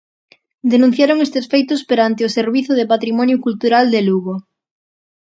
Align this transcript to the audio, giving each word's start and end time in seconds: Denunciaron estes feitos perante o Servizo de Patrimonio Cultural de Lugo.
Denunciaron 0.73 1.17
estes 1.25 1.45
feitos 1.51 1.81
perante 1.89 2.21
o 2.27 2.33
Servizo 2.37 2.73
de 2.75 2.89
Patrimonio 2.93 3.37
Cultural 3.45 3.85
de 3.93 4.01
Lugo. 4.07 4.35